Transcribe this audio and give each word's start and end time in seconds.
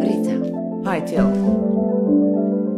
Rita, 0.00 0.36
Hi 0.90 1.02
Til. 1.04 1.30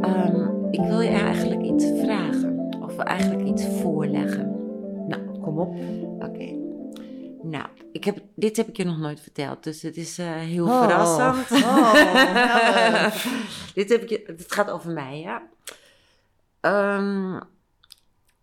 ehm, 0.01 0.47
ik 0.71 0.81
wil 0.81 1.01
je 1.01 1.09
eigenlijk 1.09 1.63
iets 1.63 1.85
vragen. 1.85 2.77
Of 2.81 2.99
eigenlijk 2.99 3.49
iets 3.49 3.65
voorleggen. 3.67 4.55
Nou, 5.09 5.41
kom 5.41 5.59
op. 5.59 5.75
Oké. 6.29 6.57
Nou, 7.43 7.67
ik 7.93 8.05
heb, 8.05 8.19
dit 8.35 8.57
heb 8.57 8.69
ik 8.69 8.77
je 8.77 8.85
nog 8.85 8.99
nooit 8.99 9.21
verteld, 9.21 9.65
dus 9.65 9.83
het 9.83 9.97
is 9.97 10.19
eh, 10.19 10.27
heel 10.35 10.67
Oh, 10.67 10.81
verrassend. 10.83 11.63
oh, 11.65 11.95
dit 13.75 13.89
heb 13.89 14.03
ik 14.03 14.09
je, 14.09 14.23
het 14.27 14.53
gaat 14.53 14.71
over 14.71 14.91
mij, 14.91 15.21
ja. 15.21 15.43
Ehm, 16.61 17.41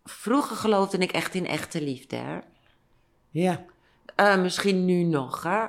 vroeger 0.03 0.55
geloofde 0.55 0.97
ik 0.97 1.11
echt 1.11 1.33
in 1.33 1.47
echte 1.47 1.81
liefde, 1.83 2.15
hè. 2.15 2.37
Ja. 3.29 3.65
Eh, 4.15 4.41
misschien 4.41 4.85
nu 4.85 5.03
nog, 5.03 5.43
hè. 5.43 5.65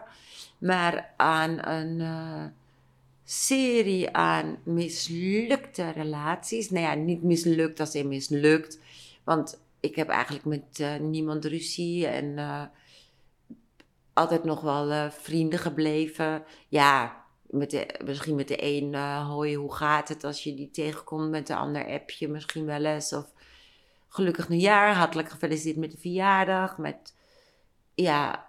Maar 0.58 1.12
aan 1.16 1.66
een 1.66 2.00
eh, 2.00 2.44
serie 3.24 4.10
aan 4.10 4.58
mislukte 4.64 5.90
relaties. 5.90 6.70
Nou 6.70 6.84
ja, 6.84 6.94
niet 6.94 7.22
mislukt 7.22 7.80
als 7.80 7.94
in 7.94 8.08
mislukt. 8.08 8.80
Want 9.24 9.60
ik 9.80 9.96
heb 9.96 10.08
eigenlijk 10.08 10.44
met 10.44 10.80
eh, 10.80 10.96
niemand 10.96 11.44
ruzie 11.44 12.06
en 12.06 12.38
altijd 14.12 14.44
nog 14.44 14.60
wel 14.60 15.10
vrienden 15.10 15.58
gebleven. 15.58 16.44
Ja, 16.68 17.24
met 17.46 17.70
de, 17.70 18.00
misschien 18.04 18.34
met 18.34 18.48
de 18.48 18.56
een, 18.62 18.94
hoi, 19.24 19.56
hoe 19.56 19.74
gaat 19.74 20.08
het 20.08 20.24
als 20.24 20.44
je 20.44 20.54
die 20.54 20.70
tegenkomt? 20.70 21.30
Met 21.30 21.46
de 21.46 21.56
ander 21.56 21.86
app 21.86 22.10
je 22.10 22.28
misschien 22.28 22.64
wel 22.64 22.84
eens. 22.84 23.12
Of 23.12 23.32
gelukkig 24.08 24.48
nieuwjaar, 24.48 24.94
hartelijk 24.94 25.30
gefeliciteerd 25.30 25.76
met 25.76 25.90
de 25.90 25.98
verjaardag. 25.98 26.78
Met, 26.78 27.14
ja, 27.96 28.46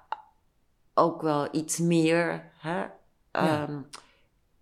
ook 0.93 1.21
wel 1.21 1.47
iets 1.51 1.77
meer. 1.77 2.51
Hè? 2.59 2.79
Ja. 2.79 2.91
Ehm, 3.31 3.81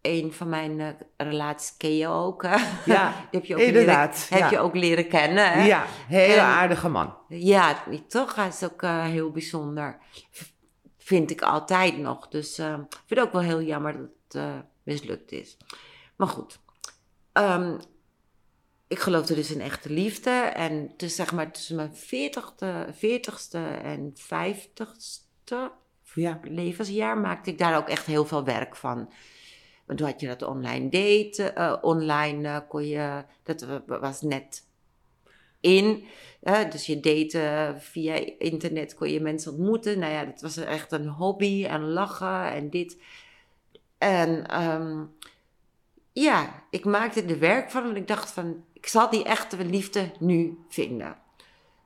een 0.01 0.33
van 0.33 0.49
mijn 0.49 0.79
eh, 0.79 0.87
relaties 1.17 1.77
ken 1.77 1.97
je 1.97 2.07
ook. 2.07 2.43
Hè? 2.43 2.55
Ja, 2.85 3.13
heb 3.31 3.45
je 3.45 3.55
ook 3.55 3.61
inderdaad, 3.61 4.27
Leren, 4.29 4.43
heb 4.43 4.51
ja. 4.51 4.57
je 4.57 4.63
ook 4.63 4.75
leren 4.75 5.07
kennen. 5.07 5.51
Hè? 5.51 5.65
Ja, 5.65 5.85
hele 6.07 6.41
aardige 6.41 6.89
man. 6.89 7.15
Ja, 7.27 7.83
toch? 8.07 8.35
Hij 8.35 8.47
is 8.47 8.63
ook 8.63 8.81
eh, 8.81 9.03
heel 9.03 9.31
bijzonder. 9.31 9.97
Vind 10.97 11.31
ik 11.31 11.41
altijd 11.41 11.97
nog. 11.97 12.27
Dus 12.27 12.57
eh, 12.57 12.73
ik 12.73 13.01
vind 13.05 13.19
het 13.19 13.27
ook 13.27 13.31
wel 13.33 13.41
heel 13.41 13.61
jammer 13.61 13.93
dat 13.93 14.09
het 14.27 14.35
eh, 14.35 14.59
mislukt 14.83 15.31
is. 15.31 15.57
Maar 16.15 16.27
goed. 16.27 16.59
Ehm, 17.31 17.77
ik 18.87 18.99
geloofde 18.99 19.35
dus 19.35 19.51
in 19.51 19.61
echte 19.61 19.89
liefde. 19.89 20.29
En 20.29 20.93
dus 20.97 21.15
zeg 21.15 21.31
maar 21.31 21.51
tussen 21.51 21.75
mijn 21.75 21.93
40ste, 21.95 22.93
40ste 22.95 23.81
en 23.83 24.13
50ste 24.17 25.55
Ja. 26.13 26.39
levensjaar 26.43 27.17
maakte 27.17 27.49
ik 27.49 27.57
daar 27.57 27.77
ook 27.77 27.89
echt 27.89 28.05
heel 28.05 28.25
veel 28.25 28.43
werk 28.43 28.75
van. 28.75 29.11
Want 29.85 29.99
toen 29.99 30.07
had 30.07 30.19
je 30.19 30.27
dat 30.27 30.41
online 30.43 30.89
daten, 30.89 31.55
eh, 31.55 31.75
online 31.81 32.47
eh, 32.47 32.59
kon 32.67 32.87
je, 32.87 33.23
dat 33.43 33.61
wa- 33.61 33.99
was 33.99 34.21
net 34.21 34.63
in. 35.59 36.03
dus 36.69 36.85
je 36.85 36.99
date 36.99 37.75
via 37.79 38.13
internet, 38.39 38.95
kon 38.95 39.09
je 39.11 39.21
mensen 39.21 39.51
ontmoeten. 39.51 39.99
Nou 39.99 40.13
ja, 40.13 40.25
dat 40.25 40.41
was 40.41 40.57
echt 40.57 40.91
een 40.91 41.07
hobby 41.07 41.65
en 41.65 41.81
lachen 41.81 42.51
en 42.51 42.69
dit. 42.69 42.97
En 43.97 44.47
ehm, 44.47 45.03
ja, 46.23 46.63
ik 46.69 46.85
maakte 46.85 47.23
er 47.23 47.39
werk 47.39 47.71
van, 47.71 47.83
want 47.83 47.95
ik 47.97 48.07
dacht 48.07 48.31
van, 48.31 48.65
ik 48.73 48.87
zal 48.87 49.09
die 49.09 49.23
echte 49.23 49.65
liefde 49.65 50.11
nu 50.19 50.57
vinden. 50.69 51.17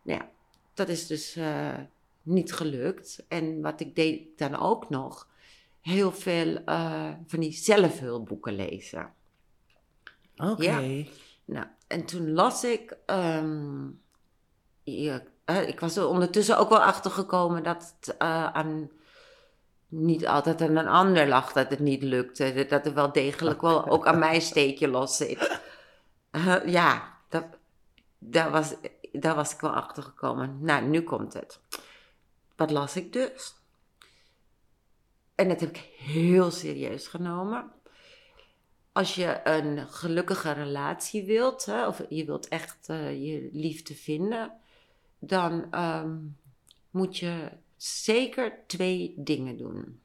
Nou 0.02 0.20
ja, 0.20 0.30
dat 0.74 0.90
is 0.90 1.08
dus 1.08 1.36
eh, 1.36 1.78
niet 2.22 2.54
gelukt. 2.54 3.26
En 3.28 3.62
wat 3.62 3.80
ik 3.80 3.96
deed 3.96 4.38
dan 4.38 4.56
ook 4.56 4.90
nog, 4.90 5.28
heel 5.82 6.12
veel 6.12 6.64
eh, 6.66 7.12
van 7.28 7.40
die 7.40 7.52
zelfhulpboeken 7.52 8.56
lezen. 8.56 9.14
Oké. 10.36 10.64
Ja. 10.64 11.04
Nou, 11.46 11.68
en 11.88 12.06
toen 12.06 12.32
las 12.32 12.64
ik. 12.64 12.98
ehm, 13.06 13.88
ja, 14.84 15.24
eh, 15.46 15.68
ik 15.68 15.80
was 15.80 15.96
er 15.96 16.08
ondertussen 16.08 16.58
ook 16.58 16.70
wel 16.70 16.84
achter 16.84 17.12
gekomen 17.12 17.64
dat 17.64 17.96
het 18.00 18.20
aan. 18.20 18.90
Niet 19.90 20.28
altijd 20.28 20.62
aan 20.62 20.76
een 20.76 20.88
ander 20.88 21.28
lag 21.28 21.52
dat 21.52 21.70
het 21.70 21.80
niet 21.80 22.04
lukte. 22.04 22.66
Dat 22.70 22.86
er 22.86 22.94
wel 22.94 23.12
degelijk 23.12 23.62
wel 23.62 23.88
ook 23.88 24.08
aan 24.08 24.20
mij 24.20 24.40
steekje 24.40 24.88
los 24.88 25.18
zit. 25.18 25.60
Eh, 26.32 26.66
ja, 26.66 27.18
dat, 27.30 27.46
daar, 28.18 28.52
was, 28.52 28.76
daar 29.12 29.36
was 29.36 29.54
ik 29.54 29.60
wel 29.60 29.74
achter 29.74 30.04
gekomen. 30.04 30.58
Nou, 30.62 30.86
nu 30.86 31.02
komt 31.02 31.34
het. 31.34 31.60
Wat 32.56 32.72
las 32.72 32.96
ik 32.96 33.14
dus? 33.14 33.54
En 35.36 35.48
dat 35.48 35.60
heb 35.60 35.70
ik 35.70 35.90
heel 35.98 36.52
serieus 36.52 37.08
genomen 37.08 37.72
als 39.00 39.16
je 39.16 39.40
een 39.44 39.88
gelukkige 39.88 40.52
relatie 40.52 41.24
wilt, 41.24 41.66
hè, 41.66 41.88
of 41.88 42.02
je 42.10 42.26
wilt 42.26 42.48
echt 42.48 42.90
eh, 42.90 43.26
je 43.26 43.50
liefde 43.52 43.96
vinden, 43.96 44.52
dan 45.20 45.72
ehm, 45.72 46.18
moet 46.92 47.18
je 47.18 47.50
zeker 47.84 48.54
twee 48.68 49.14
dingen 49.18 49.58
doen. 49.58 50.02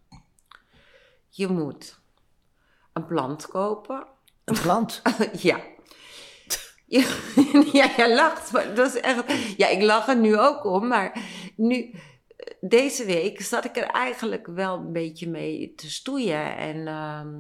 Je 1.29 1.49
moet 1.49 1.99
een 2.93 3.07
plant 3.07 3.47
kopen. 3.47 4.07
Een 4.45 4.61
plant. 4.61 5.03
ja. 5.49 5.61
Ja, 7.73 7.91
jij 7.97 8.15
lacht, 8.15 8.53
maar 8.53 8.75
dat 8.75 8.95
is 8.95 9.01
echt... 9.01 9.33
Ja, 9.57 9.69
ik 9.69 9.83
lach 9.83 10.09
er 10.09 10.17
nu 10.17 10.39
ook 10.39 10.65
om, 10.65 10.87
maar 10.87 11.23
nu... 11.57 11.95
Deze 12.61 13.05
week 13.05 13.41
zat 13.41 13.65
ik 13.65 13.77
er 13.77 13.87
eigenlijk 13.87 14.47
wel 14.47 14.77
een 14.77 14.93
beetje 14.93 15.29
mee 15.29 15.75
te 15.75 15.91
stoeien. 15.91 16.57
En 16.57 16.87
ehm, 16.87 17.37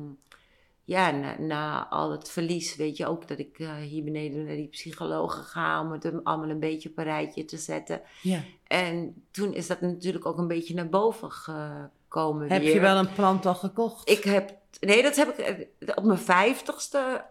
ja, 0.84 1.10
na, 1.10 1.38
na 1.38 1.88
al 1.88 2.10
het 2.10 2.30
verlies 2.30 2.76
weet 2.76 2.96
je 2.96 3.06
ook 3.06 3.28
dat 3.28 3.38
ik 3.38 3.58
eh, 3.58 3.76
hier 3.76 4.04
beneden 4.04 4.44
naar 4.44 4.54
die 4.56 4.68
psychologen 4.68 5.42
ga... 5.44 5.80
om 5.80 5.92
het 5.92 6.02
hem 6.02 6.20
allemaal 6.22 6.48
een 6.48 6.60
beetje 6.60 6.88
op 6.88 6.98
een 6.98 7.04
rijtje 7.04 7.44
te 7.44 7.56
zetten. 7.56 8.00
Ja. 8.22 8.42
En 8.66 9.24
toen 9.30 9.54
is 9.54 9.66
dat 9.66 9.80
natuurlijk 9.80 10.26
ook 10.26 10.38
een 10.38 10.48
beetje 10.48 10.74
naar 10.74 10.88
boven 10.88 11.30
gekomen 11.30 12.50
Heb 12.50 12.62
weer. 12.62 12.74
je 12.74 12.80
wel 12.80 12.96
een 12.96 13.12
plant 13.12 13.46
al 13.46 13.54
gekocht? 13.54 14.10
Ik 14.10 14.24
heb, 14.24 14.56
nee, 14.80 15.02
dat 15.02 15.16
heb 15.16 15.38
ik 15.38 15.38
eh, 15.38 15.92
op 15.94 16.04
mijn 16.04 16.18
vijftigste, 16.18 17.24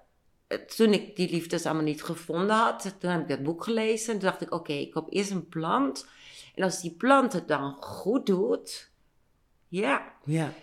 eh, 0.48 0.58
toen 0.58 0.94
ik 0.94 1.16
die 1.16 1.30
liefdes 1.30 1.66
allemaal 1.66 1.84
niet 1.84 2.04
gevonden 2.04 2.56
had, 2.56 2.96
toen 3.00 3.12
heb 3.12 3.22
ik 3.22 3.28
dat 3.28 3.44
boek 3.44 3.64
gelezen. 3.64 4.14
En 4.14 4.20
toen 4.20 4.30
dacht 4.30 4.42
ik, 4.42 4.54
oké, 4.54 4.74
ik 4.74 4.92
koop 4.92 5.08
eerst 5.10 5.32
een 5.32 5.48
plant. 5.48 6.08
En 6.56 6.64
als 6.64 6.82
die 6.82 6.92
plant 6.92 7.34
het 7.34 7.48
dan 7.48 7.78
goed 7.80 8.26
doet, 8.26 8.92
ja, 9.68 10.12
Ja. 10.24 10.54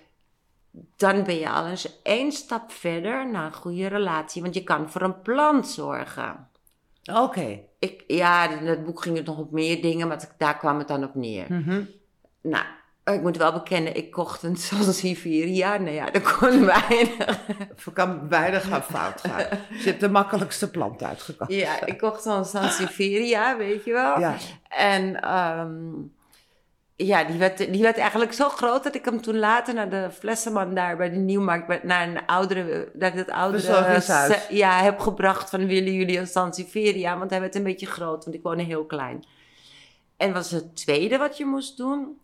Dan 0.96 1.24
ben 1.24 1.38
je 1.38 1.50
al 1.50 1.66
eens 1.66 2.02
één 2.02 2.32
stap 2.32 2.72
verder 2.72 3.30
naar 3.30 3.44
een 3.44 3.54
goede 3.54 3.86
relatie. 3.86 4.42
Want 4.42 4.54
je 4.54 4.64
kan 4.64 4.90
voor 4.90 5.02
een 5.02 5.20
plant 5.22 5.68
zorgen. 5.68 6.48
Oké. 7.12 7.60
Ik, 7.78 8.04
ja, 8.06 8.50
in 8.50 8.66
het 8.66 8.84
boek 8.84 9.02
ging 9.02 9.16
het 9.16 9.26
nog 9.26 9.38
op 9.38 9.50
meer 9.52 9.82
dingen, 9.82 10.08
maar 10.08 10.28
daar 10.38 10.58
kwam 10.58 10.78
het 10.78 10.88
dan 10.88 11.04
op 11.04 11.14
neer. 11.14 11.46
Mhm. 11.48 11.82
Nou, 12.42 12.64
ik 13.04 13.22
moet 13.22 13.36
wel 13.36 13.52
bekennen, 13.52 13.96
ik 13.96 14.10
kocht 14.10 14.42
een 14.42 14.56
Sansevieria. 14.68 15.76
Nou 15.76 15.94
ja, 15.94 16.10
dat 16.10 16.36
kon 16.36 16.64
weinig. 16.64 17.26
Het 17.56 17.84
kan 17.92 18.28
weinig 18.28 18.68
gaan 18.68 18.82
fout 18.82 19.20
gaan. 19.20 19.44
Dus 19.70 19.82
je 19.82 19.88
hebt 19.88 20.00
de 20.00 20.08
makkelijkste 20.08 20.70
plant 20.70 21.02
uitgekocht. 21.02 21.52
Ja, 21.52 21.86
ik 21.86 21.98
kocht 21.98 22.22
zo'n 22.22 22.44
Sansevieria, 22.44 23.56
weet 23.56 23.84
je 23.84 23.92
wel. 23.92 24.18
Ja. 24.18 24.36
En 24.68 25.20
ehm, 25.20 25.92
ja, 27.06 27.24
die 27.24 27.38
werd, 27.38 27.58
die 27.58 27.82
werd 27.82 27.96
eigenlijk 27.96 28.32
zo 28.32 28.48
groot 28.48 28.84
dat 28.84 28.94
ik 28.94 29.04
hem 29.04 29.20
toen 29.20 29.38
later 29.38 29.74
naar 29.74 29.90
de 29.90 30.10
flessenman 30.10 30.74
daar 30.74 30.96
bij 30.96 31.10
de 31.10 31.16
Nieuwmarkt, 31.16 31.82
naar 31.82 32.08
een 32.08 32.26
oudere, 32.26 32.90
dat 32.94 33.10
ik 33.10 33.16
dat 33.16 33.30
oudere 33.30 34.46
ja, 34.48 34.82
heb 34.82 34.98
gebracht 34.98 35.50
van 35.50 35.66
willen 35.66 35.92
jullie 35.92 36.18
een 36.18 36.26
Sansevieria? 36.26 37.18
Want 37.18 37.30
hij 37.30 37.40
werd 37.40 37.54
een 37.54 37.62
beetje 37.62 37.86
groot, 37.86 38.24
want 38.24 38.36
ik 38.36 38.42
woonde 38.42 38.62
heel 38.62 38.84
klein. 38.84 39.24
En 40.16 40.32
was 40.32 40.50
het 40.50 40.76
tweede 40.76 41.18
wat 41.18 41.36
je 41.36 41.44
moest 41.44 41.76
doen, 41.76 42.20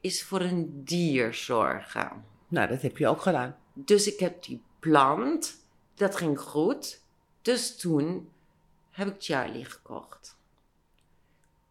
is 0.00 0.24
voor 0.24 0.40
een 0.40 0.84
dier 0.84 1.34
zorgen. 1.34 2.24
Nou, 2.48 2.68
dat 2.68 2.82
heb 2.82 2.98
je 2.98 3.08
ook 3.08 3.22
gedaan. 3.22 3.56
Dus 3.72 4.12
ik 4.12 4.20
heb 4.20 4.42
die 4.42 4.62
plant, 4.80 5.54
dat 5.94 6.16
ging 6.16 6.40
goed. 6.40 7.00
Dus 7.42 7.76
toen 7.76 8.30
heb 8.90 9.08
ik 9.08 9.14
Charlie 9.18 9.64
gekocht. 9.64 10.36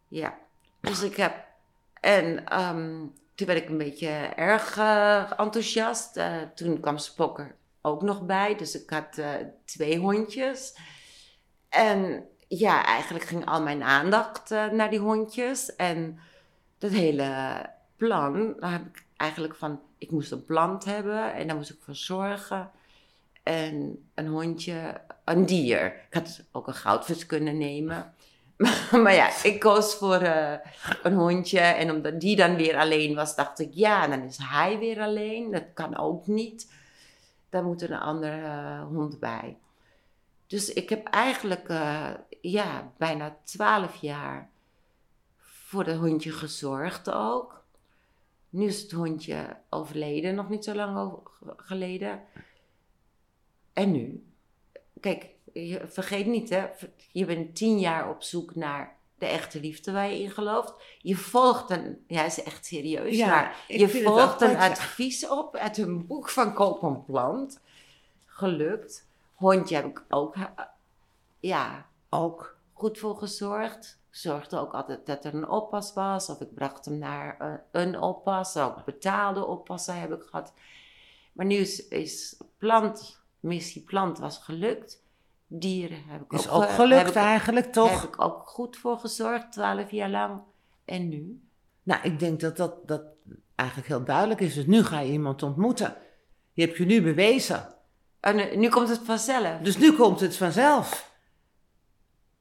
Ja, 0.08 0.38
dus 0.80 1.02
ik 1.02 1.16
heb. 1.16 1.48
En 2.00 2.46
ehm, 2.46 3.06
toen 3.34 3.46
werd 3.46 3.62
ik 3.62 3.68
een 3.68 3.78
beetje 3.78 4.08
erg 4.36 4.76
eh, 4.78 5.32
enthousiast. 5.36 6.16
Eh, 6.16 6.36
toen 6.54 6.80
kwam 6.80 6.98
Spokker 6.98 7.54
ook 7.80 8.02
nog 8.02 8.26
bij. 8.26 8.56
Dus 8.56 8.82
ik 8.82 8.90
had 8.90 9.18
eh, 9.18 9.30
twee 9.64 9.98
hondjes. 9.98 10.76
En 11.68 12.24
ja, 12.48 12.84
eigenlijk 12.84 13.24
ging 13.24 13.46
al 13.46 13.62
mijn 13.62 13.82
aandacht 13.82 14.50
naar 14.50 14.90
die 14.90 14.98
hondjes. 14.98 15.76
En 15.76 16.18
dat 16.78 16.90
hele 16.90 17.60
plan, 17.96 18.54
daar 18.58 18.72
heb 18.72 18.86
ik 18.86 19.04
eigenlijk 19.16 19.54
van... 19.54 19.80
Ik 19.98 20.10
moest 20.10 20.32
een 20.32 20.44
plant 20.44 20.84
hebben 20.84 21.34
en 21.34 21.46
daar 21.46 21.56
moest 21.56 21.70
ik 21.70 21.80
voor 21.80 21.94
zorgen. 21.94 22.70
En 23.42 24.04
een 24.14 24.26
hondje, 24.26 25.00
een 25.24 25.46
dier. 25.46 25.86
Ik 25.86 26.14
had 26.14 26.42
ook 26.52 26.66
een 26.66 26.74
goudvis 26.74 27.26
kunnen 27.26 27.58
nemen. 27.58 28.14
maar 29.02 29.14
ja, 29.14 29.42
ik 29.42 29.60
koos 29.60 29.94
voor 29.94 30.20
eh, 30.20 30.58
een 31.02 31.14
hondje. 31.14 31.60
En 31.60 31.90
omdat 31.90 32.20
die 32.20 32.36
dan 32.36 32.56
weer 32.56 32.76
alleen 32.76 33.14
was, 33.14 33.36
dacht 33.36 33.58
ik, 33.58 33.70
ja, 33.72 34.06
dan 34.06 34.22
is 34.22 34.38
hij 34.42 34.78
weer 34.78 35.00
alleen. 35.00 35.50
Dat 35.50 35.64
kan 35.74 35.96
ook 35.96 36.26
niet. 36.26 36.72
Daar 37.48 37.64
moet 37.64 37.82
een 37.82 37.92
andere 37.92 38.42
eh, 38.42 38.82
hond 38.82 39.18
bij. 39.18 39.58
Dus 40.46 40.72
ik 40.72 40.88
heb 40.88 41.06
eigenlijk 41.06 41.68
eh, 41.68 42.10
ja, 42.40 42.92
bijna 42.96 43.36
twaalf 43.44 43.96
jaar 43.96 44.50
voor 45.38 45.84
dat 45.84 45.96
hondje 45.96 46.32
gezorgd 46.32 47.10
ook. 47.10 47.64
Nu 48.48 48.64
is 48.64 48.82
het 48.82 48.90
hondje 48.90 49.56
overleden, 49.68 50.34
nog 50.34 50.48
niet 50.48 50.64
zo 50.64 50.74
lang 50.74 51.18
geleden. 51.56 52.20
En 53.72 53.92
nu? 53.92 54.24
Kijk, 55.00 55.26
je, 55.52 55.80
vergeet 55.86 56.26
niet 56.26 56.48
hè, 56.48 56.66
je 57.12 57.24
bent 57.24 57.56
tien 57.56 57.78
jaar 57.78 58.10
op 58.10 58.22
zoek 58.22 58.54
naar 58.54 58.98
de 59.18 59.26
echte 59.26 59.60
liefde 59.60 59.92
waar 59.92 60.10
je 60.10 60.22
in 60.22 60.30
gelooft. 60.30 60.74
Je 60.98 61.16
volgt 61.16 61.70
een, 61.70 62.04
ja, 62.06 62.24
is 62.24 62.42
echt 62.42 62.66
serieus, 62.66 63.16
Ja, 63.16 63.26
maar 63.26 63.64
je 63.68 63.88
volgt 63.88 64.40
een 64.40 64.48
apart, 64.48 64.76
ja. 64.76 64.82
advies 64.82 65.28
op 65.28 65.56
uit 65.56 65.78
een 65.78 66.06
boek 66.06 66.28
van 66.28 66.54
Koopman 66.54 67.04
Plant. 67.04 67.60
Gelukt. 68.26 69.08
Hondje 69.34 69.74
heb 69.74 69.84
ik 69.84 70.04
ook, 70.08 70.34
eh, 70.34 70.44
ja, 71.40 71.86
Ook. 72.08 72.56
goed 72.72 72.98
voor 72.98 73.16
gezorgd. 73.16 73.98
Zorgde 74.10 74.58
ook 74.58 74.72
altijd 74.72 75.06
dat 75.06 75.24
er 75.24 75.34
een 75.34 75.48
oppas 75.48 75.92
was. 75.92 76.28
Of 76.28 76.40
ik 76.40 76.54
bracht 76.54 76.84
hem 76.84 76.98
naar 76.98 77.36
eh, 77.38 77.52
een 77.70 78.00
oppas. 78.00 78.56
Ook 78.56 78.84
betaalde 78.84 79.46
oppassen 79.46 80.00
heb 80.00 80.12
ik 80.12 80.22
gehad. 80.22 80.52
Maar 81.32 81.46
nu 81.46 81.54
is, 81.54 81.88
is 81.88 82.40
plant, 82.58 83.20
missie 83.40 83.82
plant 83.82 84.18
was 84.18 84.38
gelukt. 84.38 85.02
Dieren 85.52 86.02
heb 86.06 86.20
ik 86.22 86.32
Is 86.32 86.48
ook, 86.48 86.62
ook 86.62 86.70
gelukt 86.70 87.08
ik, 87.08 87.14
eigenlijk, 87.14 87.72
toch? 87.72 88.00
Heb 88.00 88.14
ik 88.14 88.20
ook 88.22 88.48
goed 88.48 88.76
voor 88.76 88.98
gezorgd, 88.98 89.52
twaalf 89.52 89.90
jaar 89.90 90.10
lang. 90.10 90.40
En 90.84 91.08
nu? 91.08 91.40
Nou, 91.82 92.00
ik 92.02 92.18
denk 92.18 92.40
dat, 92.40 92.56
dat 92.56 92.88
dat 92.88 93.02
eigenlijk 93.54 93.88
heel 93.88 94.04
duidelijk 94.04 94.40
is. 94.40 94.54
Dus 94.54 94.66
nu 94.66 94.82
ga 94.82 95.00
je 95.00 95.12
iemand 95.12 95.42
ontmoeten. 95.42 95.96
Je 96.52 96.64
hebt 96.64 96.76
je 96.76 96.84
nu 96.84 97.02
bewezen. 97.02 97.74
En 98.20 98.38
eh, 98.38 98.56
nu 98.56 98.68
komt 98.68 98.88
het 98.88 99.00
vanzelf. 99.04 99.60
Dus 99.60 99.76
nu 99.78 99.92
komt 99.92 100.20
het 100.20 100.36
vanzelf. 100.36 101.12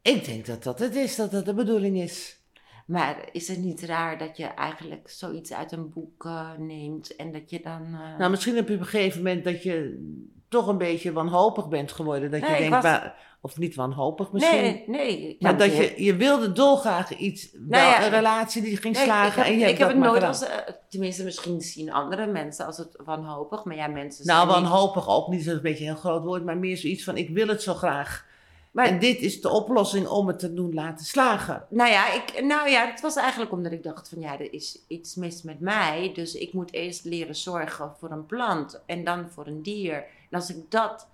Ik 0.02 0.26
denk 0.26 0.46
dat 0.46 0.64
dat 0.64 0.80
het 0.80 0.96
is, 0.96 1.16
dat 1.16 1.32
dat 1.32 1.46
de 1.46 1.54
bedoeling 1.54 1.98
is. 2.02 2.40
Maar 2.86 3.30
is 3.32 3.48
het 3.48 3.58
niet 3.58 3.82
raar 3.82 4.18
dat 4.18 4.38
je 4.38 4.46
eigenlijk 4.46 5.10
zoiets 5.10 5.54
uit 5.54 5.72
een 5.72 5.90
boek 5.90 6.26
eh, 6.26 6.58
neemt 6.58 7.16
en 7.16 7.32
dat 7.32 7.50
je 7.50 7.62
dan... 7.62 7.82
eh, 7.94 8.18
Nou, 8.18 8.30
misschien 8.32 8.56
heb 8.56 8.68
je 8.68 8.74
op 8.74 8.80
een 8.80 8.86
gegeven 8.86 9.18
moment 9.18 9.44
dat 9.44 9.64
je 9.64 10.08
toch 10.50 10.68
een 10.68 10.78
beetje 10.78 11.12
wanhopig 11.12 11.68
bent 11.68 11.92
geworden. 11.92 12.32
Dat 12.32 12.40
je 12.40 12.46
Nee, 12.46 12.58
denkt, 12.60 12.74
was- 12.74 12.84
maar- 12.84 13.28
of 13.42 13.58
niet 13.58 13.76
wanhopig 13.76 14.32
misschien. 14.32 14.62
nee, 14.62 14.84
nee. 14.88 15.36
Maar 15.40 15.58
dat 15.58 15.76
je, 15.76 15.94
je 16.04 16.16
wilde 16.16 16.52
dolgraag 16.52 17.18
iets, 17.18 17.50
wel 17.68 17.80
ja, 17.80 18.04
een 18.04 18.10
relatie 18.10 18.62
die 18.62 18.78
ging 18.78 18.96
Nee, 18.96 19.04
slagen. 19.04 19.28
ik 19.30 19.36
heb, 19.36 19.46
en 19.46 19.60
je 19.60 19.68
ik 19.70 19.78
heb 19.78 19.88
het 19.88 19.98
nooit 19.98 20.14
gedaan. 20.14 20.28
als, 20.28 20.44
eh, 20.44 20.56
tenminste 20.90 21.24
misschien 21.24 21.62
zien 21.62 21.92
andere 21.92 22.28
mensen 22.28 22.66
als 22.66 22.78
het 22.78 23.02
wanhopig, 23.06 23.64
maar 23.64 23.76
ja, 23.76 23.88
mensen 23.88 24.26
Nou, 24.26 24.46
niet- 24.46 24.56
wanhopig 24.56 25.10
ook 25.10 25.28
niet, 25.28 25.40
dat 25.40 25.48
is 25.48 25.54
een 25.54 25.62
beetje 25.62 25.84
een 25.86 25.92
heel 25.92 26.00
groot 26.00 26.24
woord, 26.24 26.46
maar 26.46 26.58
meer 26.58 26.78
zoiets 26.78 27.04
van 27.04 27.18
ik 27.18 27.30
wil 27.30 27.48
het 27.48 27.62
zo 27.62 27.74
graag. 27.74 28.26
Maar, 28.72 28.86
En 28.86 29.00
dit 29.00 29.20
is 29.22 29.42
de 29.42 29.50
oplossing 29.50 30.08
om 30.08 30.28
het 30.28 30.40
te 30.40 30.54
doen 30.54 30.74
laten 30.74 31.06
slagen. 31.06 31.66
nou 31.70 31.90
ja, 31.92 32.14
ik, 32.14 32.44
nou 32.44 32.70
ja, 32.70 32.88
het 32.88 33.02
was 33.02 33.16
eigenlijk 33.16 33.52
omdat 33.52 33.72
ik 33.72 33.84
dacht 33.84 34.10
van 34.10 34.20
ja, 34.22 34.40
er 34.40 34.54
is 34.54 34.80
iets 34.88 35.16
mis 35.16 35.42
met 35.44 35.60
mij, 35.60 36.12
dus 36.14 36.34
ik 36.36 36.54
moet 36.54 36.74
eerst 36.74 37.06
leren 37.06 37.36
zorgen 37.36 37.94
voor 38.00 38.12
een 38.12 38.26
plant 38.26 38.82
en 38.86 39.04
dan 39.04 39.30
voor 39.30 39.48
een 39.48 39.62
dier. 39.64 39.94
En 40.30 40.38
als 40.40 40.50
ik 40.50 40.72
dat 40.72 41.08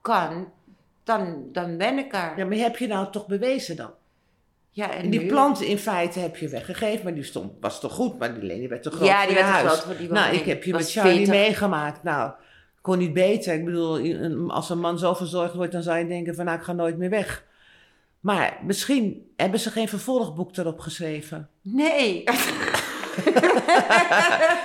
kan, 0.00 0.52
dan, 1.04 1.48
dan 1.52 1.76
ben 1.76 1.98
ik 1.98 2.14
er. 2.14 2.32
Ja, 2.36 2.44
maar 2.44 2.56
heb 2.56 2.76
je 2.76 2.86
nou 2.86 3.10
toch 3.12 3.26
bewezen 3.26 3.76
dan? 3.76 3.90
Ja, 4.70 4.90
en 4.90 5.02
En 5.02 5.10
die 5.10 5.20
nu? 5.20 5.26
planten 5.26 5.66
in 5.66 5.78
feite 5.78 6.18
heb 6.18 6.36
je 6.36 6.48
weggegeven, 6.48 7.04
maar 7.04 7.14
die 7.14 7.22
stond, 7.24 7.52
was 7.60 7.80
toch 7.80 7.92
goed, 7.92 8.18
maar 8.18 8.34
die 8.34 8.42
Leni 8.42 8.68
werd 8.68 8.82
te 8.82 8.90
groot 8.90 9.08
Ja, 9.08 9.26
die 9.26 9.34
werd 9.34 9.46
te 9.46 9.52
huis. 9.52 9.70
groot 9.72 9.84
voor 9.84 9.96
die 9.96 10.08
Nou, 10.12 10.34
ik 10.34 10.44
heb 10.44 10.64
je 10.64 10.72
met 10.72 10.90
Charlie 10.90 11.14
40. 11.26 11.34
meegemaakt. 11.34 12.02
Nou, 12.02 12.32
kon 12.80 12.98
niet 12.98 13.12
beter. 13.12 13.54
Ik 13.54 13.64
bedoel, 13.64 14.50
als 14.50 14.70
een 14.70 14.80
man 14.80 14.98
zo 14.98 15.14
verzorgd 15.14 15.54
wordt, 15.54 15.72
dan 15.72 15.82
zou 15.82 15.98
je 15.98 16.06
denken 16.06 16.34
van, 16.34 16.44
nou, 16.44 16.58
ik 16.58 16.64
ga 16.64 16.72
nooit 16.72 16.96
meer 16.98 17.10
weg. 17.10 17.44
Maar 18.20 18.58
misschien 18.64 19.32
hebben 19.36 19.60
ze 19.60 19.70
geen 19.70 19.88
vervolgboek 19.88 20.56
erop 20.56 20.78
geschreven. 20.80 21.48
Nee. 21.62 22.24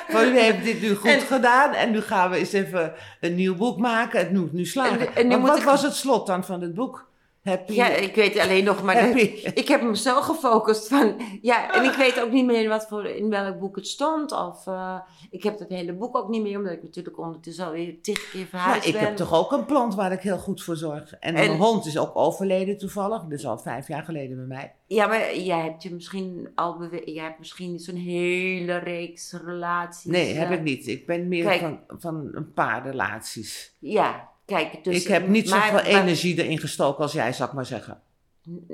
Van, 0.10 0.24
u 0.28 0.40
heeft 0.40 0.64
dit 0.64 0.82
nu 0.82 0.96
goed 0.96 1.10
En- 1.10 1.20
gedaan 1.22 1.74
en 1.74 1.92
nu 1.92 2.02
gaan 2.02 2.30
we 2.30 2.38
eens 2.38 2.52
even 2.54 2.94
een 3.22 3.36
nieuw 3.36 3.56
boek 3.56 3.78
maken. 3.78 4.20
Het 4.20 4.34
moet 4.34 4.54
nu 4.54 4.66
slagen. 4.66 5.00
En- 5.00 5.16
en 5.16 5.28
nu 5.28 5.36
Want 5.36 5.48
wat 5.48 5.58
ik- 5.58 5.64
was 5.64 5.82
het 5.82 5.94
slot 5.96 6.28
dan 6.28 6.44
van 6.44 6.62
het 6.62 6.74
boek? 6.74 7.12
Happy, 7.44 7.74
Ja, 7.74 7.88
ik 7.88 8.16
weet 8.16 8.40
alleen 8.40 8.64
nog 8.64 8.84
maar. 8.84 8.96
dat-. 8.96 9.16
Ik 9.54 9.68
heb 9.68 9.82
hem 9.82 9.96
zo 9.96 10.22
gefocust 10.22 10.88
van. 10.88 11.16
Ja, 11.42 11.74
en 11.74 11.84
ik 11.84 11.92
weet 11.94 12.22
ook 12.22 12.32
niet 12.32 12.46
meer 12.46 12.70
wat 12.70 12.88
voor, 12.88 13.06
in 13.06 13.30
welk 13.30 13.60
boek 13.60 13.76
het 13.76 13.88
stond. 13.88 14.32
Of 14.32 14.68
eh, 14.68 15.00
ik 15.30 15.44
heb 15.44 15.60
het 15.60 15.70
hele 15.70 15.94
boek 15.94 16.18
ook 16.18 16.30
niet 16.30 16.42
meer, 16.42 16.58
omdat 16.58 16.74
ik 16.74 16.84
natuurlijk 16.84 17.18
ondertussen 17.20 17.66
alweer 17.66 18.02
tig 18.02 18.30
keer 18.32 18.46
verhuisd 18.46 18.88
ik 18.88 18.94
ben. 18.94 19.02
heb 19.02 19.16
toch 19.16 19.34
ook 19.34 19.52
een 19.52 19.66
plant 19.66 19.96
waar 19.96 20.12
ik 20.12 20.22
heel 20.22 20.38
goed 20.38 20.64
voor 20.64 20.76
zorg. 20.76 21.14
En, 21.14 21.20
En- 21.20 21.48
mijn 21.48 21.60
hond 21.60 21.86
is 21.86 21.98
ook 21.98 22.16
overleden 22.16 22.78
toevallig. 22.78 23.24
Dus 23.24 23.46
al 23.46 23.60
vijf 23.60 23.88
jaar 23.88 24.04
geleden 24.04 24.38
bij 24.38 24.46
mij. 24.58 24.76
Ja, 24.88 25.08
maar 25.08 25.38
jij 25.38 25.60
hebt 25.62 25.84
je 25.84 25.94
misschien 25.94 26.50
al 26.56 26.88
jij 27.06 27.24
hebt 27.24 27.40
misschien 27.40 27.80
zo'n 27.80 27.96
hele 27.96 28.78
reeks 28.78 29.34
relaties. 29.46 30.12
Nee, 30.12 30.34
heb 30.34 30.48
eh, 30.50 30.54
ik 30.56 30.62
niet. 30.64 30.88
Ik 30.88 31.06
ben 31.06 31.28
meer 31.28 31.44
Kijk. 31.44 31.60
van, 31.60 31.80
van 31.88 32.30
een 32.34 32.54
paar 32.54 32.84
relaties. 32.86 33.76
Ja, 33.80 34.30
kijk, 34.46 34.84
dus. 34.84 35.02
ik 35.02 35.08
heb 35.08 35.28
niet 35.28 35.50
maar- 35.50 35.60
zoveel 35.62 35.74
maar- 35.92 36.02
energie 36.02 36.44
erin 36.44 36.60
gestoken 36.60 37.04
als 37.04 37.14
jij, 37.14 37.34
zou 37.34 37.50
ik 37.50 37.56
maar 37.56 37.66
zeggen. 37.66 38.02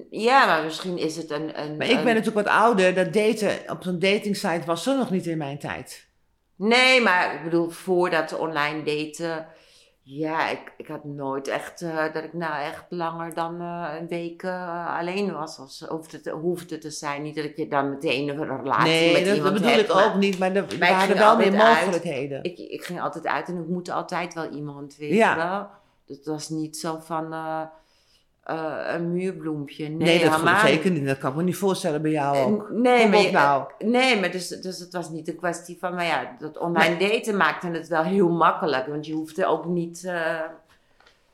Ja, 0.10 0.46
maar 0.46 0.64
misschien 0.64 0.98
is 0.98 1.16
het 1.16 1.30
een. 1.32 1.62
een 1.62 1.78
Maar 1.78 1.88
ik 1.90 1.98
een- 1.98 2.04
ben 2.04 2.16
natuurlijk 2.16 2.48
wat 2.48 2.56
ouder. 2.56 2.94
Dat 2.94 3.14
daten 3.14 3.60
op 3.68 3.84
zo'n 3.84 4.00
datingsite 4.00 4.62
was 4.66 4.84
zo 4.84 4.98
nog 4.98 5.10
niet 5.12 5.26
in 5.26 5.38
mijn 5.38 5.60
tijd. 5.60 6.08
Nee, 6.56 7.02
maar 7.02 7.34
ik 7.36 7.44
bedoel, 7.44 7.70
voordat 7.70 8.38
online 8.38 8.84
daten. 8.84 9.48
Ja, 10.12 10.50
ik, 10.50 10.74
ik 10.78 10.88
had 10.88 11.04
nooit 11.04 11.48
echt 11.48 11.82
eh, 11.82 12.14
dat 12.14 12.24
ik 12.24 12.34
nou 12.34 12.64
echt 12.64 12.86
langer 12.90 13.34
dan 13.34 13.62
eh, 13.62 13.94
een 14.00 14.08
week 14.08 14.44
eh, 14.44 14.98
alleen 14.98 15.34
was. 15.34 15.60
Of 15.60 15.90
hoefde, 15.90 16.22
te, 16.22 16.32
hoefde 16.32 16.78
te 16.78 16.90
zijn. 16.90 17.22
Niet 17.22 17.36
dat 17.36 17.46
ik 17.46 17.58
je 17.58 17.68
dan 17.68 17.90
meteen 17.90 18.30
een 18.30 18.58
relatie 18.58 18.92
nee, 18.92 19.14
met 19.14 19.26
dat, 19.26 19.36
iemand 19.36 19.54
bedoel 19.54 19.70
heb, 19.70 19.80
ik 19.80 19.94
maar 19.94 20.06
ook 20.06 20.16
niet. 20.16 20.40
Maar 20.40 20.56
er 20.56 20.78
waren 20.80 21.18
wel 21.18 21.38
meer 21.38 21.54
mogelijkheden. 21.54 22.44
Ik, 22.44 22.58
ik 22.58 22.84
ging 22.84 23.02
altijd 23.02 23.28
uit 23.28 23.48
en 23.48 23.58
ik 23.58 23.68
moet 23.68 23.90
altijd 23.90 24.34
wel 24.34 24.50
iemand, 24.50 24.96
weet 24.98 25.14
Ja. 25.14 25.72
Dus 26.06 26.18
het 26.18 26.26
was 26.26 26.50
niet 26.50 26.78
zo 26.78 27.00
van 27.02 27.34
eh, 28.50 28.88
eh, 28.88 28.94
een 28.94 29.14
muurbloempje. 29.14 29.88
Nee, 29.88 29.98
Nee, 29.98 30.24
dat 30.24 30.32
helemaal 30.32 30.60
zeker 30.60 30.92
niet. 30.92 31.06
Dat 31.06 31.18
kan 31.18 31.30
ik 31.30 31.36
me 31.36 31.44
niet 31.44 31.56
voorstellen 31.56 32.02
bij 32.02 32.12
jou 32.12 32.38
ook. 32.38 32.70
Nee, 32.72 33.02
Kom 33.02 33.10
maar, 33.12 33.20
je- 33.22 33.32
nou. 33.32 33.64
nee, 33.80 34.20
maar 34.20 34.32
dus, 34.32 34.48
dus 34.48 34.80
het 34.80 34.94
was 34.94 35.10
niet 35.10 35.28
een 35.28 35.36
kwestie 35.36 35.78
van, 35.80 35.96
maar 35.96 36.06
ja, 36.06 36.36
dat 36.40 36.58
online 36.58 36.98
daten 36.98 37.38
maakte 37.38 37.68
het 37.68 37.88
wel 37.88 38.04
heel 38.04 38.30
makkelijk. 38.30 38.88
Want 38.88 39.06
je 39.06 39.14
hoefde 39.14 39.46
ook 39.46 39.66
niet, 39.66 40.04
eh, 40.06 40.40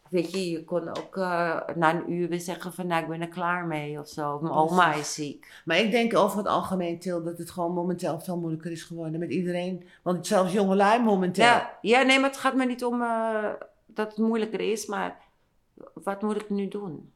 weet 0.09 0.31
je, 0.31 0.49
je 0.51 0.63
kon 0.63 0.89
ook 0.97 1.17
eh, 1.17 1.59
na 1.75 1.93
een 1.95 2.11
uur 2.13 2.29
weer 2.29 2.39
zeggen 2.39 2.73
van, 2.73 2.87
nou, 2.87 3.01
ik 3.03 3.09
ben 3.09 3.21
er 3.21 3.27
klaar 3.27 3.65
mee 3.65 3.99
of 3.99 4.07
zo. 4.07 4.39
Mijn 4.41 4.53
oma 4.53 4.93
is 4.93 5.13
ziek. 5.13 5.47
Maar 5.65 5.77
ik 5.77 5.91
denk 5.91 6.17
over 6.17 6.37
het 6.37 6.47
algemeen, 6.47 6.99
Til, 6.99 7.23
dat 7.23 7.37
het 7.37 7.51
gewoon 7.51 7.73
momenteel 7.73 8.19
veel 8.19 8.37
moeilijker 8.37 8.71
is 8.71 8.83
geworden 8.83 9.19
met 9.19 9.31
iedereen. 9.31 9.87
Want 10.01 10.27
zelfs 10.27 10.53
jongelui 10.53 11.01
momenteel. 11.01 11.43
Ja, 11.45 11.77
ja, 11.81 12.01
nee, 12.01 12.19
maar 12.19 12.29
het 12.29 12.39
gaat 12.39 12.55
me 12.55 12.65
niet 12.65 12.85
om 12.85 13.01
eh, 13.01 13.43
dat 13.85 14.07
het 14.07 14.17
moeilijker 14.17 14.59
is, 14.71 14.85
maar 14.85 15.17
wat 15.93 16.21
moet 16.21 16.41
ik 16.41 16.49
nu 16.49 16.67
doen? 16.67 17.13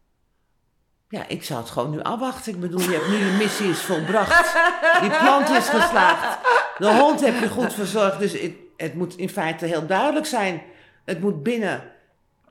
Ja, 1.10 1.28
ik 1.28 1.44
zou 1.44 1.60
het 1.60 1.70
gewoon 1.70 1.90
nu 1.90 2.02
afwachten. 2.02 2.54
Ik 2.54 2.60
bedoel, 2.60 2.80
je 2.80 2.92
hebt 2.92 3.08
nu 3.08 3.16
je 3.16 3.38
missie 3.38 3.70
is 3.70 3.82
volbracht. 3.82 4.58
Die 5.02 5.18
plant 5.18 5.50
is 5.50 5.70
geslaagd. 5.70 6.38
De 6.78 6.94
hond 7.00 7.22
heb 7.22 7.40
je 7.40 7.50
goed 7.50 7.74
verzorgd. 7.74 8.20
Dus 8.20 8.42
het, 8.42 8.54
het 8.78 8.94
moet 8.94 9.18
in 9.18 9.30
feite 9.30 9.66
heel 9.66 9.86
duidelijk 9.86 10.26
zijn. 10.26 10.62
Het 11.06 11.22
moet 11.22 11.44
binnen, 11.44 11.92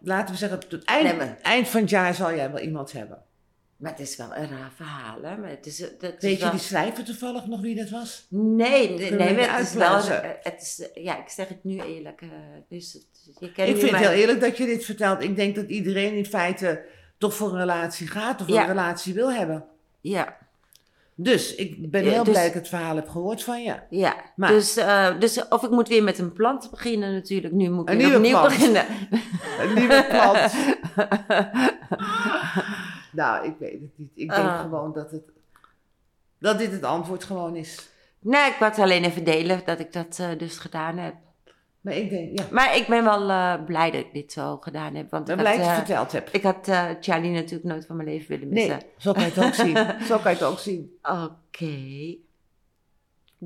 laten 0.00 0.32
we 0.32 0.38
zeggen, 0.38 0.60
tot 0.60 0.70
het 0.70 0.84
eind, 0.84 1.18
Nee, 1.18 1.28
eind 1.28 1.68
van 1.68 1.80
het 1.80 1.90
jaar 1.90 2.14
zal 2.14 2.34
jij 2.34 2.52
wel 2.52 2.60
iemand 2.60 2.92
hebben. 2.92 3.22
Maar 3.78 3.90
het 3.90 4.00
is 4.00 4.16
wel 4.16 4.26
een 4.36 4.48
raar 4.48 4.72
verhaal, 4.76 5.22
hè? 5.22 5.36
Maar 5.36 5.50
het 5.50 5.66
is, 5.66 5.76
dat 5.76 6.14
Weet 6.18 6.36
je 6.36 6.42
wel- 6.42 6.50
die 6.50 6.60
schrijver 6.60 7.04
toevallig 7.04 7.46
nog 7.46 7.60
wie 7.60 7.74
dat 7.76 7.90
was? 7.90 8.26
Nee, 8.30 8.88
nee, 8.88 9.12
het 9.12 9.66
is 9.66 9.74
wel. 9.74 9.86
uitblazen? 9.86 10.36
Het 10.42 10.60
is, 10.62 10.90
eh, 10.94 11.04
ja, 11.04 11.18
ik 11.18 11.28
zeg 11.28 11.48
het 11.48 11.64
nu 11.64 11.80
eerlijk. 11.80 12.20
eh, 12.20 12.28
dus 12.68 12.92
het, 12.92 13.04
je 13.40 13.52
kent 13.52 13.68
Ik 13.68 13.76
vind 13.76 13.90
het 13.90 14.00
heel 14.00 14.10
eerlijk 14.10 14.40
dat 14.40 14.56
je 14.56 14.66
dit 14.66 14.84
vertelt. 14.84 15.22
Ik 15.22 15.36
denk 15.36 15.54
dat 15.54 15.68
iedereen 15.68 16.14
in 16.16 16.26
feite 16.26 16.84
toch 17.18 17.34
voor 17.34 17.52
een 17.52 17.58
relatie 17.58 18.06
gaat 18.06 18.40
of 18.40 18.48
Ja. 18.48 18.60
een 18.62 18.68
relatie 18.68 19.14
wil 19.14 19.32
hebben. 19.32 19.64
Ja, 20.00 20.36
Dus 21.20 21.54
ik 21.54 21.90
ben 21.90 22.04
Ja, 22.04 22.10
heel 22.10 22.24
dus- 22.24 22.32
blij 22.32 22.42
dat 22.46 22.54
ik 22.54 22.58
het 22.60 22.68
verhaal 22.68 22.96
heb 22.96 23.08
gehoord 23.08 23.42
van 23.42 23.62
je. 23.62 23.74
ja. 23.90 24.16
Maar- 24.36 24.50
Dus, 24.50 24.76
eh, 24.76 25.18
dus 25.18 25.48
of 25.48 25.62
ik 25.62 25.70
moet 25.70 25.88
weer 25.88 26.02
met 26.02 26.18
een 26.18 26.32
plant 26.32 26.70
beginnen 26.70 27.12
natuurlijk. 27.12 27.54
Nu 27.54 27.70
moet 27.70 27.82
ik 27.88 27.94
Een 27.94 27.96
weer 28.10 28.20
nieuwe 28.20 28.38
opnieuw 28.38 28.38
plant. 28.38 28.48
beginnen. 28.56 28.84
Een 29.60 29.74
nieuwe 29.74 30.04
plant. 30.08 30.52
nou, 33.18 33.46
ik 33.46 33.54
weet 33.58 33.72
het 33.80 33.90
niet. 33.96 34.10
Ik 34.14 34.28
denk 34.30 34.48
Ah. 34.48 34.60
gewoon 34.60 34.92
dat, 34.92 35.10
het, 35.10 35.22
dat 36.38 36.58
dit 36.58 36.72
het 36.72 36.82
antwoord 36.82 37.24
gewoon 37.24 37.56
is. 37.56 37.88
nee, 38.18 38.46
ik 38.50 38.56
wou 38.58 38.70
het 38.70 38.80
alleen 38.80 39.04
even 39.04 39.24
delen 39.24 39.62
dat 39.64 39.78
ik 39.80 39.92
dat 39.92 40.18
eh, 40.20 40.28
dus 40.38 40.58
gedaan 40.58 40.98
heb. 40.98 41.14
Maar 41.80 41.94
ik 41.96 42.10
denk, 42.10 42.38
ja. 42.38 42.44
Maar 42.50 42.76
ik 42.76 42.86
ben 42.86 43.04
wel 43.04 43.30
eh, 43.30 43.64
blij 43.64 43.90
dat 43.90 44.00
ik 44.00 44.12
dit 44.12 44.32
zo 44.32 44.56
gedaan 44.56 44.94
heb. 44.94 45.10
Want 45.10 45.24
Ben 45.24 45.34
ik 45.34 45.40
blij 45.40 45.56
had, 45.56 45.64
dat 45.64 45.70
je 45.74 45.78
het 45.78 45.86
verteld 45.86 46.12
hebt. 46.12 46.34
ik 46.34 46.42
had 46.42 46.68
eh, 46.68 46.84
Charlie 47.00 47.30
natuurlijk 47.30 47.64
nooit 47.64 47.86
van 47.86 47.96
mijn 47.96 48.08
leven 48.08 48.28
willen 48.28 48.54
Nee, 48.54 48.68
missen. 48.68 48.88
zo 48.98 49.12
kan 49.12 49.22
je 49.22 49.28
het 49.28 49.44
ook 49.44 49.54
zien. 49.54 49.76
Zo 50.10 50.18
kan 50.18 50.30
je 50.32 50.38
het 50.38 50.42
ook 50.46 50.58
zien. 50.58 50.98
Oké. 51.02 52.16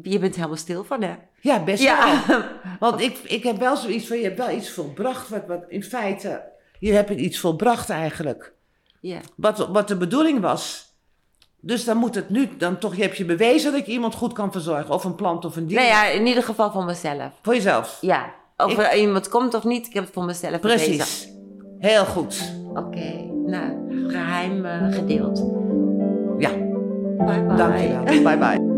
Je 0.02 0.18
bent 0.18 0.34
helemaal 0.36 0.56
stil 0.56 0.84
van, 0.84 1.02
hè? 1.02 1.14
Ja, 1.40 1.64
best 1.64 1.84
wel. 1.84 2.40
Want 2.88 3.00
ik, 3.00 3.18
ik 3.18 3.42
heb 3.42 3.56
wel 3.56 3.76
zoiets 3.76 4.06
van, 4.06 4.16
je 4.16 4.24
hebt 4.24 4.38
wel 4.38 4.50
iets 4.50 4.70
volbracht, 4.70 5.28
wat, 5.28 5.46
wat 5.46 5.64
in 5.68 5.82
feite, 5.82 6.42
je 6.78 6.92
hebt 6.92 7.10
iets 7.10 7.38
volbracht 7.38 7.90
eigenlijk. 7.90 8.52
Ja. 9.02 9.18
Wat, 9.36 9.68
wat 9.68 9.88
de 9.88 9.96
bedoeling 9.96 10.40
was. 10.40 10.90
Dus 11.60 11.84
dan 11.84 11.96
moet 11.96 12.14
het 12.14 12.30
nu, 12.30 12.56
dan 12.56 12.78
toch, 12.78 12.96
je 12.96 13.02
hebt 13.02 13.16
je 13.16 13.24
bewezen 13.24 13.72
dat 13.72 13.86
je 13.86 13.92
iemand 13.92 14.14
goed 14.14 14.32
kan 14.32 14.52
verzorgen. 14.52 14.94
Of 14.94 15.04
een 15.04 15.14
plant 15.14 15.44
of 15.44 15.56
een 15.56 15.66
dier. 15.66 15.76
Nou 15.76 15.88
ja, 15.88 16.06
in 16.06 16.26
ieder 16.26 16.42
geval 16.42 16.70
voor 16.72 16.84
mezelf. 16.84 17.30
Voor 17.42 17.54
jezelf. 17.54 17.98
Ja. 18.00 18.34
Of 18.56 18.78
er 18.78 18.96
iemand 18.96 19.28
komt 19.28 19.54
of 19.54 19.64
niet, 19.64 19.86
ik 19.86 19.92
heb 19.92 20.04
het 20.04 20.12
voor 20.12 20.24
mezelf 20.24 20.60
bewezen. 20.60 20.96
Precies. 20.96 21.28
Heel 21.78 22.04
goed. 22.04 22.52
Oké. 22.74 23.30
Nou, 23.46 23.72
geheim 24.10 24.64
eh, 24.64 24.92
gedeeld. 24.92 25.38
Ja, 26.38 26.50
Bye 26.50 27.42
bye. 27.42 27.56
dankjewel. 27.56 28.22
Bye 28.22 28.38
bye. 28.38 28.71